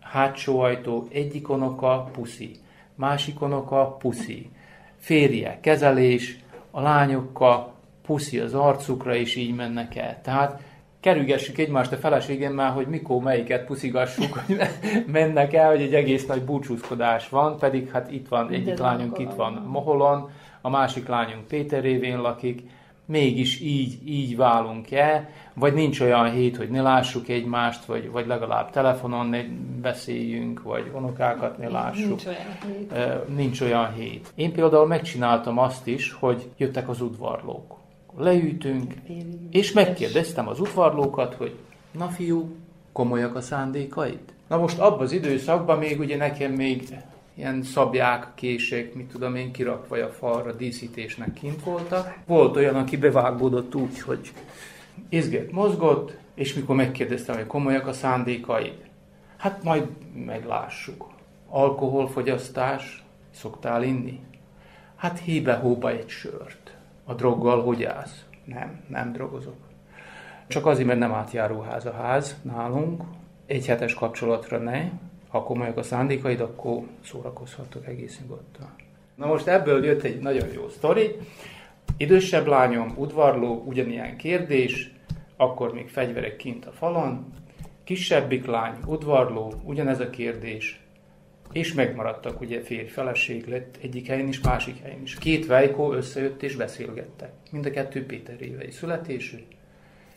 [0.00, 2.60] hátsó ajtó egyik onoka puszi,
[3.00, 4.50] másik onoka puszi,
[4.96, 6.38] férje, kezelés,
[6.70, 7.72] a lányokkal
[8.06, 10.20] puszi az arcukra, és így mennek el.
[10.22, 10.62] Tehát
[11.00, 14.56] kerülgessük egymást a feleségemmel, hogy mikor melyiket puszigassuk, hogy
[15.06, 19.18] mennek el, hogy egy egész nagy búcsúzkodás van, pedig hát itt van, egyik Minden lányunk
[19.18, 20.30] itt van Moholon,
[20.60, 22.62] a másik lányunk Péter révén lakik,
[23.10, 28.26] mégis így, így válunk el, vagy nincs olyan hét, hogy ne lássuk egymást, vagy, vagy
[28.26, 29.42] legalább telefonon ne
[29.80, 32.06] beszéljünk, vagy unokákat ne lássuk.
[32.06, 33.36] Nincs olyan hét.
[33.36, 34.32] Nincs olyan hét.
[34.34, 37.78] Én például megcsináltam azt is, hogy jöttek az udvarlók.
[38.16, 38.94] Leültünk,
[39.50, 41.54] és megkérdeztem az udvarlókat, hogy
[41.90, 42.48] na fiú,
[42.92, 44.20] komolyak a szándékaid?
[44.48, 46.88] Na most abban az időszakban még ugye nekem még
[47.40, 52.14] ilyen szabják, kések, mit tudom én, kirakva a falra díszítésnek kint voltak.
[52.26, 54.32] Volt olyan, aki bevágódott úgy, hogy
[55.08, 58.76] izgett, mozgott, és mikor megkérdeztem, hogy komolyak a szándékaid,
[59.36, 59.88] hát majd
[60.24, 61.08] meglássuk.
[61.48, 64.20] Alkoholfogyasztás, szoktál inni?
[64.96, 66.76] Hát hébe-hóba egy sört.
[67.04, 68.24] A droggal hogy állsz?
[68.44, 69.56] Nem, nem drogozok.
[70.46, 73.02] Csak azért, mert nem átjáróház a ház nálunk.
[73.46, 74.90] Egy hetes kapcsolatra ne.
[75.30, 78.74] Ha komolyak a szándékaid, akkor szórakozhatok egész nyugodtan.
[79.14, 81.16] Na most ebből jött egy nagyon jó sztori.
[81.96, 84.90] Idősebb lányom, udvarló, ugyanilyen kérdés,
[85.36, 87.32] akkor még fegyverek kint a falon.
[87.84, 90.80] Kisebbik lány, udvarló, ugyanez a kérdés.
[91.52, 95.14] És megmaradtak, ugye férj-feleség lett egyik helyen is, másik helyen is.
[95.14, 97.32] Két vejkó összejött és beszélgettek.
[97.50, 99.38] Mind a kettő Péter évei születésű.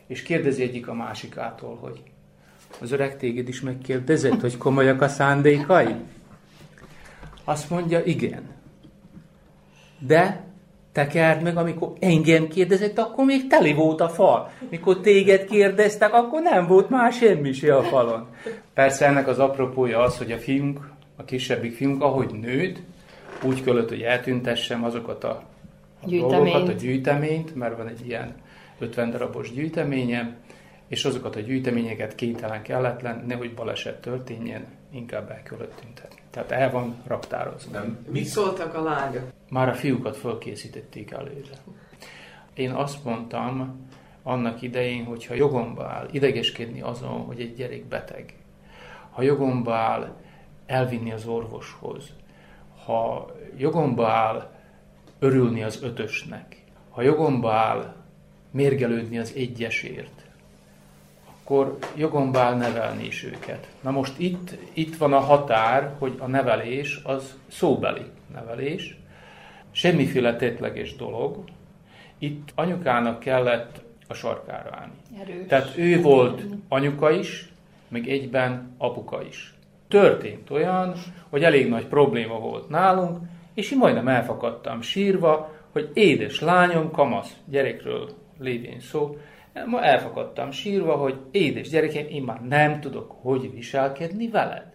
[0.07, 2.01] És kérdezi egyik a másikától, hogy
[2.81, 5.95] az öreg téged is megkérdezett, hogy komolyak a szándékaid?
[7.43, 8.43] Azt mondja, igen.
[9.99, 10.43] De
[10.91, 14.51] tekerd meg, amikor engem kérdezett, akkor még teli volt a fal.
[14.69, 18.27] Mikor téged kérdeztek, akkor nem volt már semmi se a falon.
[18.73, 22.79] Persze ennek az apropója az, hogy a fiunk, a kisebbik fiunk, ahogy nőtt,
[23.43, 25.43] úgy kellett, hogy eltüntessem azokat a,
[26.01, 26.51] a Gyűjteményt.
[26.51, 28.35] dolgokat, a gyűjteményt, mert van egy ilyen
[28.79, 30.35] 50 darabos gyűjteményem,
[30.87, 36.21] és azokat a gyűjteményeket kénytelen kelletlen, nehogy baleset történjen, inkább el kellett tüntetni.
[36.29, 37.71] Tehát el van raktározva.
[37.71, 38.05] Nem.
[38.09, 39.23] Mit szóltak a lányok?
[39.49, 41.57] Már a fiúkat fölkészítették előre.
[42.53, 43.81] Én azt mondtam
[44.23, 48.33] annak idején, hogy ha jogomba áll idegeskedni azon, hogy egy gyerek beteg,
[49.11, 50.15] ha jogomba áll
[50.65, 52.03] elvinni az orvoshoz,
[52.85, 54.51] ha jogomba áll
[55.19, 57.95] örülni az ötösnek, ha jogomba áll
[58.51, 60.22] mérgelődni az egyesért,
[61.43, 63.67] akkor jogomba áll nevelni is őket.
[63.81, 68.97] Na most itt, itt van a határ, hogy a nevelés az szóbeli nevelés,
[69.71, 71.43] semmiféle tétleges dolog.
[72.17, 74.93] Itt anyukának kellett a sarkára állni.
[75.21, 75.47] Erős.
[75.47, 77.51] Tehát ő volt anyuka is,
[77.87, 79.53] meg egyben apuka is.
[79.87, 80.93] Történt olyan,
[81.29, 83.17] hogy elég nagy probléma volt nálunk,
[83.53, 89.17] és én majdnem elfakadtam sírva, hogy édes lányom, kamasz gyerekről lévén szó,
[89.65, 94.71] ma elfakadtam sírva, hogy édes gyerekem, én már nem tudok, hogy viselkedni veled.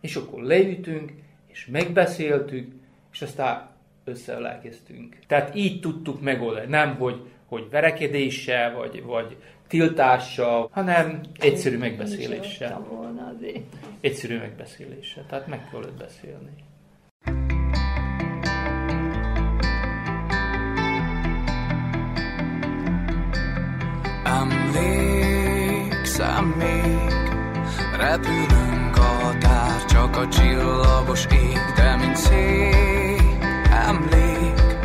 [0.00, 1.12] És akkor leütünk,
[1.46, 2.72] és megbeszéltük,
[3.12, 3.68] és aztán
[4.04, 5.18] összeelkeztünk.
[5.26, 6.66] Tehát így tudtuk megoldani.
[6.66, 9.36] Nem, hogy, hogy verekedéssel, vagy, vagy
[9.68, 12.86] tiltással, hanem egyszerű megbeszéléssel.
[14.00, 15.24] Egyszerű megbeszéléssel.
[15.28, 16.50] Tehát meg kellett beszélni.
[26.24, 27.12] Emlékszem még,
[27.96, 33.44] repülünk a határ, csak a csillagos ég, de mint szép
[33.86, 34.76] emlék,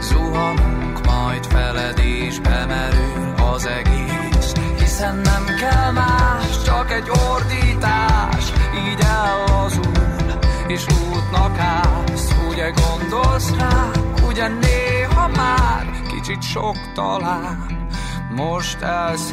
[0.00, 8.52] zuhanunk majd feled és bemerül az egész, hiszen nem kell más, csak egy ordítás,
[8.86, 9.92] így ellazul,
[10.66, 13.90] és útnak állsz, ugye gondolsz rá,
[14.28, 17.81] ugye néha már kicsit sok talán,
[18.32, 19.30] most als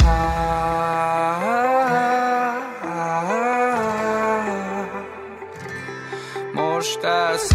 [6.54, 7.50] most als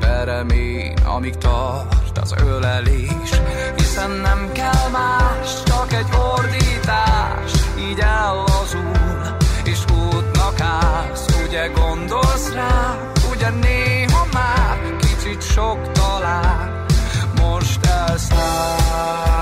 [0.00, 3.40] velem én, amíg tart az ölelés.
[3.76, 7.52] Hiszen nem kell más, csak egy ordítás.
[7.78, 11.26] Így ellazul, és útnak állsz.
[11.46, 12.96] Ugye gondolsz rá,
[13.30, 16.84] ugye néha már Kicsit sok talán,
[17.40, 19.37] most elszáll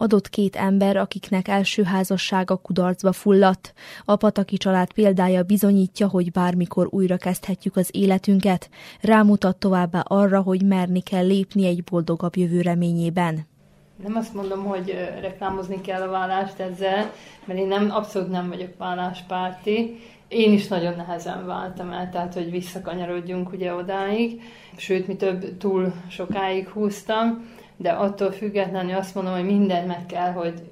[0.00, 3.72] adott két ember, akiknek első házassága kudarcba fulladt.
[4.04, 8.70] A Pataki család példája bizonyítja, hogy bármikor újra kezdhetjük az életünket,
[9.00, 13.46] rámutat továbbá arra, hogy merni kell lépni egy boldogabb jövő reményében.
[14.02, 17.12] Nem azt mondom, hogy reklámozni kell a vállást ezzel,
[17.44, 20.00] mert én nem, abszolút nem vagyok válláspárti.
[20.28, 24.42] Én is nagyon nehezen váltam el, tehát hogy visszakanyarodjunk ugye odáig.
[24.76, 27.46] Sőt, mi több túl sokáig húztam,
[27.78, 30.62] de attól függetlenül azt mondom, hogy mindent meg kell, hogy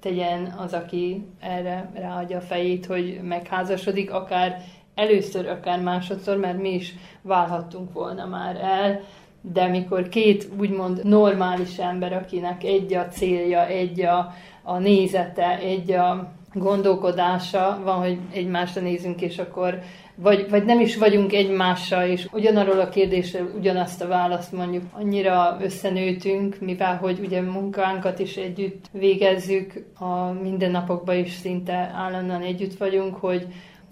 [0.00, 4.62] tegyen az, aki erre ráadja a fejét, hogy megházasodik, akár
[4.94, 9.00] először, akár másodszor, mert mi is válhattunk volna már el,
[9.40, 14.32] de mikor két úgymond normális ember, akinek egy a célja, egy a,
[14.62, 19.78] a nézete, egy a gondolkodása van, hogy egymásra nézünk, és akkor
[20.16, 24.82] vagy, vagy nem is vagyunk egymással, és ugyanarról a kérdésről ugyanazt a választ mondjuk.
[24.92, 32.76] Annyira összenőtünk, mivel hogy ugye munkánkat is együtt végezzük, a mindennapokban is szinte állandóan együtt
[32.76, 33.46] vagyunk, hogy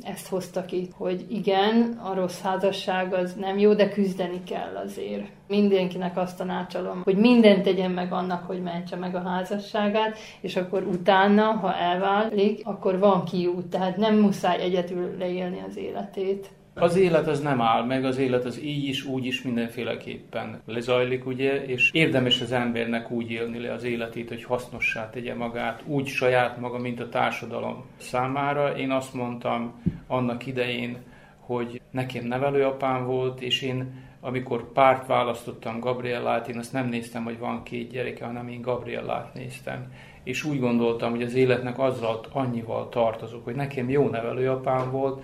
[0.04, 5.26] ezt hozta ki, hogy igen, a rossz házasság az nem jó, de küzdeni kell azért.
[5.48, 10.82] Mindenkinek azt tanácsolom, hogy mindent tegyen meg annak, hogy mentse meg a házasságát, és akkor
[10.82, 16.50] utána, ha elválik, akkor van kiút, tehát nem muszáj egyedül leélni az életét.
[16.74, 21.26] Az élet az nem áll meg, az élet az így is, úgy is mindenféleképpen lezajlik,
[21.26, 26.06] ugye, és érdemes az embernek úgy élni le az életét, hogy hasznossá tegye magát, úgy
[26.06, 28.76] saját maga, mint a társadalom számára.
[28.76, 30.96] Én azt mondtam annak idején,
[31.38, 37.38] hogy nekem nevelőapám volt, és én amikor párt választottam Gabriellát, én azt nem néztem, hogy
[37.38, 39.92] van két gyereke, hanem én Gabriellát néztem.
[40.22, 45.22] És úgy gondoltam, hogy az életnek azzal annyival tartozok, hogy nekem jó nevelőapám volt,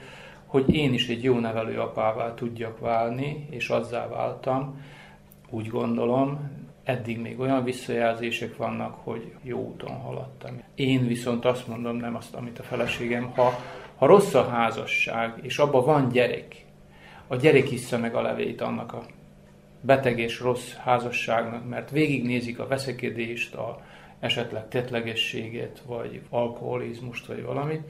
[0.50, 4.84] hogy én is egy jó nevelőapává tudjak válni, és azzá váltam,
[5.50, 6.50] úgy gondolom,
[6.84, 10.62] eddig még olyan visszajelzések vannak, hogy jó úton haladtam.
[10.74, 13.58] Én viszont azt mondom, nem azt, amit a feleségem, ha,
[13.96, 16.64] ha rossz a házasság, és abban van gyerek,
[17.26, 19.02] a gyerek hiszem meg a levét annak a
[19.80, 23.80] beteg és rossz házasságnak, mert végignézik a veszekedést, a
[24.18, 27.82] esetleg tetlegességet, vagy alkoholizmust, vagy valamit,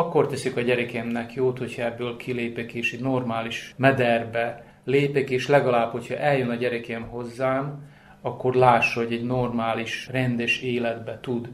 [0.00, 5.90] akkor teszik a gyerekemnek jót, hogyha ebből kilépek, és egy normális mederbe lépek, és legalább,
[5.90, 7.88] hogyha eljön a gyerekem hozzám,
[8.20, 11.48] akkor lássa, hogy egy normális, rendes életbe tud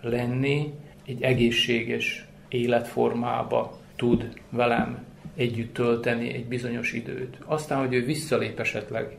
[0.00, 0.72] lenni,
[1.06, 5.04] egy egészséges életformába tud velem
[5.36, 7.38] együtt tölteni egy bizonyos időt.
[7.44, 9.16] Aztán, hogy ő visszalép esetleg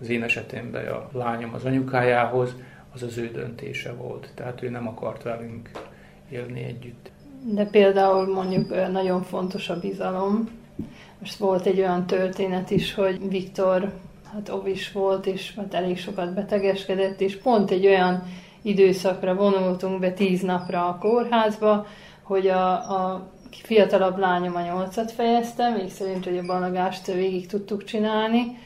[0.00, 2.56] az én esetemben a lányom az anyukájához,
[2.92, 4.32] az az ő döntése volt.
[4.34, 5.70] Tehát ő nem akart velünk
[6.30, 7.10] élni együtt.
[7.42, 10.48] De például mondjuk nagyon fontos a bizalom.
[11.18, 13.92] Most volt egy olyan történet is, hogy Viktor
[14.32, 18.22] hát ovis volt, és hát elég sokat betegeskedett, és pont egy olyan
[18.62, 21.86] időszakra vonultunk be tíz napra a kórházba,
[22.22, 27.84] hogy a, a fiatalabb lányom a nyolcat fejezte, még szerint, hogy a balagást végig tudtuk
[27.84, 28.58] csinálni,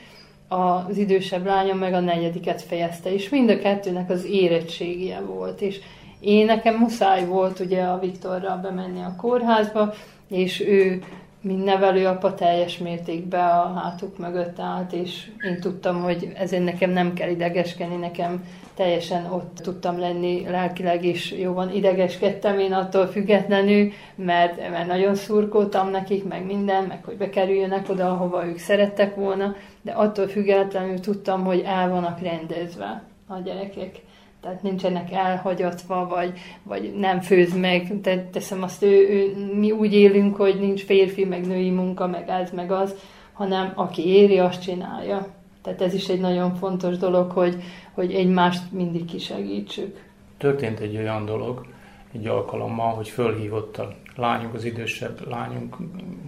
[0.48, 5.80] az idősebb lányom meg a negyediket fejezte, és mind a kettőnek az érettségie volt, és
[6.24, 9.92] én nekem muszáj volt ugye a Viktorral bemenni a kórházba,
[10.28, 11.02] és ő
[11.40, 17.14] mint nevelőapa teljes mértékben a hátuk mögött állt, és én tudtam, hogy ezért nekem nem
[17.14, 18.44] kell idegeskedni, nekem
[18.74, 25.90] teljesen ott tudtam lenni lelkileg is, jóban idegeskedtem én attól függetlenül, mert, mert nagyon szurkoltam
[25.90, 31.44] nekik, meg minden, meg hogy bekerüljenek oda, ahova ők szerettek volna, de attól függetlenül tudtam,
[31.44, 34.00] hogy el vannak rendezve a gyerekek
[34.44, 36.32] tehát nincsenek elhagyatva, vagy,
[36.62, 41.24] vagy nem főz meg, te, teszem azt, ő, ő, mi úgy élünk, hogy nincs férfi,
[41.24, 42.94] meg női munka, meg ez, meg az,
[43.32, 45.26] hanem aki éri, azt csinálja.
[45.62, 50.00] Tehát ez is egy nagyon fontos dolog, hogy, hogy egymást mindig kisegítsük.
[50.38, 51.66] Történt egy olyan dolog,
[52.12, 55.76] egy alkalommal, hogy fölhívott a lányunk, az idősebb lányunk,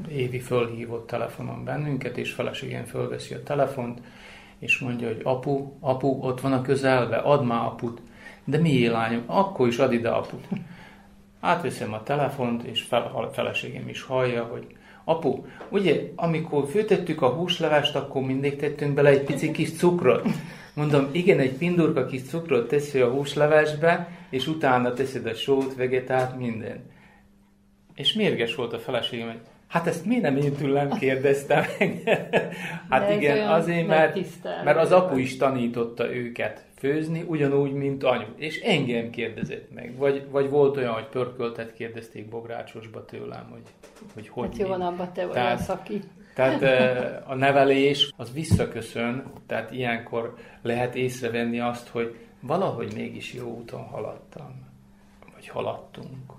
[0.08, 4.00] Évi fölhívott telefonon bennünket, és feleségén fölveszi a telefont,
[4.58, 8.00] és mondja, hogy apu, apu, ott van a közelbe, add már aput.
[8.48, 10.44] De mi lányom, akkor is add ide aput.
[11.40, 14.66] Átveszem a telefont, és fel, a feleségem is hallja, hogy
[15.04, 20.26] apu, ugye, amikor főtettük a húslevest, akkor mindig tettünk bele egy pici kis cukrot.
[20.74, 26.38] Mondom, igen, egy pindurka kis cukrot teszi a húslevesbe, és utána teszed a sót, vegetát,
[26.38, 26.90] minden.
[27.94, 32.02] És mérges volt a feleségem, hogy Hát ezt miért nem én tőlem kérdeztem meg?
[32.90, 34.18] hát De igen, azért, mert,
[34.64, 38.26] mert az apu is tanította őket főzni, ugyanúgy, mint anyu.
[38.36, 39.96] És engem kérdezett meg.
[39.96, 43.62] Vagy, vagy volt olyan, hogy pörköltet kérdezték Bográcsosba tőlem, hogy
[44.14, 46.00] hogy, hogy Hát jó, van abban te vagy Tehát- szaki.
[46.34, 53.56] tehát eh, a nevelés az visszaköszön, tehát ilyenkor lehet észrevenni azt, hogy valahogy mégis jó
[53.56, 54.66] úton haladtam,
[55.34, 56.32] vagy haladtunk.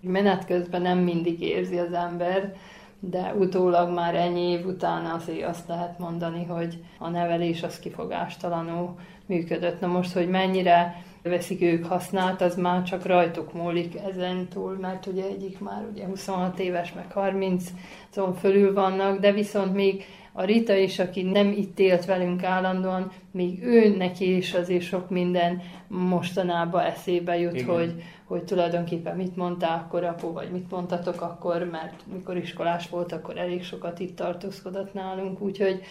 [0.00, 2.54] Menet közben nem mindig érzi az ember,
[3.00, 8.98] de utólag már ennyi év után azért azt lehet mondani, hogy a nevelés az kifogástalanul
[9.26, 9.80] működött.
[9.80, 15.06] Na most, hogy mennyire veszik ők hasznát, az már csak rajtuk múlik ezen túl, mert
[15.06, 17.64] ugye egyik már ugye 26 éves, meg 30
[18.10, 23.10] azon fölül vannak, de viszont még a Rita is, aki nem itt élt velünk állandóan,
[23.30, 27.74] még ő neki is azért sok minden mostanában eszébe jut, Igen.
[27.74, 33.12] hogy, hogy tulajdonképpen mit mondtál akkor apu, vagy mit mondtatok akkor, mert mikor iskolás volt,
[33.12, 35.82] akkor elég sokat itt tartózkodott nálunk, úgyhogy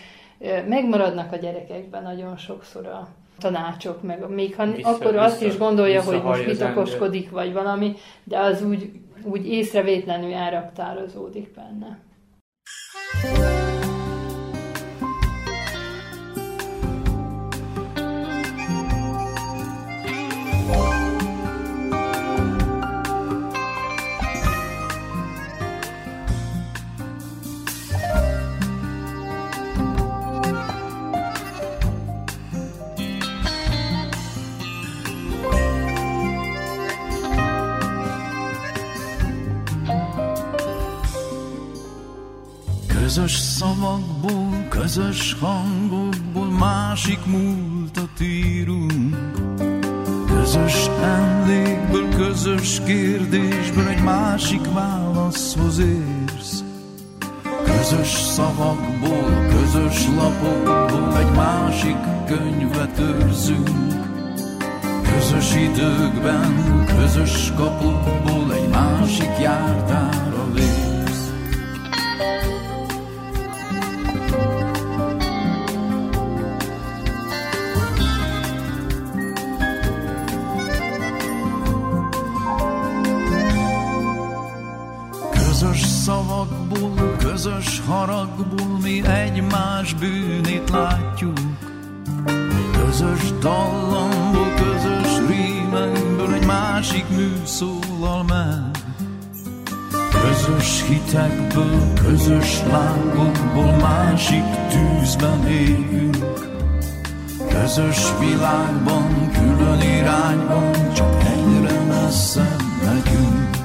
[0.68, 3.08] megmaradnak a gyerekekben nagyon sokszor a
[3.40, 7.54] tanácsok, meg még ha Vissza- akkor azt vissza- is gondolja, hogy most mit okoskodik, vagy
[7.54, 8.92] valami, de az úgy,
[9.24, 12.00] úgy észrevétlenül elraktározódik benne.
[13.22, 13.69] Közös
[43.60, 49.18] szavakból, közös hangokból másik múltat írunk.
[50.28, 56.64] Közös emlékből, közös kérdésből egy másik válaszhoz érsz.
[57.64, 63.70] Közös szavakból, közös lapokból egy másik könyvet őrzünk.
[65.14, 70.89] Közös időkben, közös kapukból egy másik jártára lépsz.
[90.00, 91.40] Bűnét látjuk.
[92.72, 98.78] Közös dallamból, közös rímekből egy másik mű szólal meg.
[100.22, 106.18] Közös hitekből, közös lángokból másik tűzben égünk.
[107.50, 113.59] Közös világban, külön irányban, csak egyre messzebb megyünk.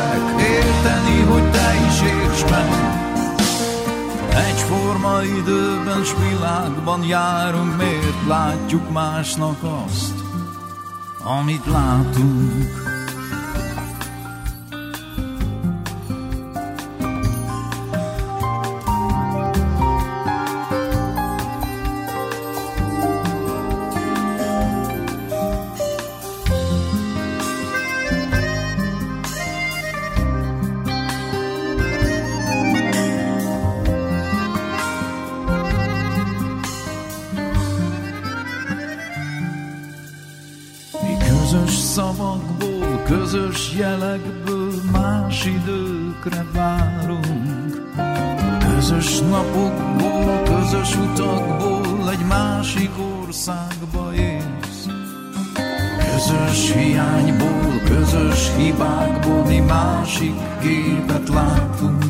[0.00, 2.68] Értek Érteni, hogy te is érts meg.
[4.48, 10.14] Egyforma időben s világban járunk Miért látjuk másnak azt,
[11.24, 12.89] amit látunk
[43.10, 47.82] közös jelekből más időkre várunk.
[48.74, 52.90] Közös napokból, közös utakból egy másik
[53.20, 54.86] országba élsz.
[56.12, 62.04] Közös hiányból, közös hibákból mi másik képet látunk.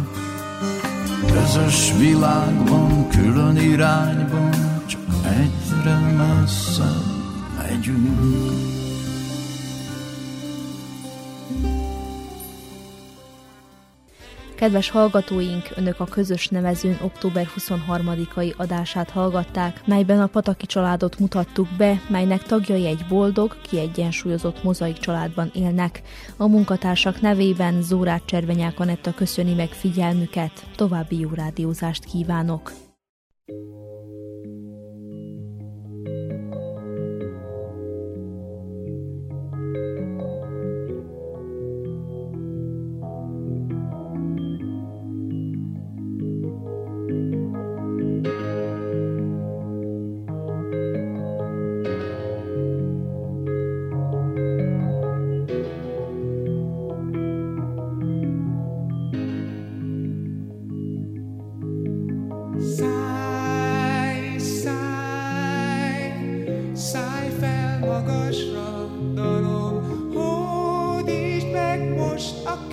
[1.33, 4.51] Közös világban, külön irányban,
[4.87, 6.93] csak egyre messze
[7.57, 8.80] megyünk.
[14.61, 21.69] Kedves hallgatóink, Önök a közös nevezőn október 23-ai adását hallgatták, melyben a Pataki családot mutattuk
[21.79, 26.03] be, melynek tagjai egy boldog, kiegyensúlyozott mozaik családban élnek.
[26.37, 32.73] A munkatársak nevében Zórát Cservenyák Anetta köszöni meg figyelmüket, további jó rádiózást kívánok!
[33.47, 33.90] Szállj,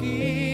[0.08, 0.47] most